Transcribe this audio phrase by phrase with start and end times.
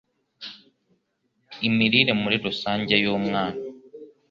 [1.67, 3.59] imirire muri rusange y'umwana.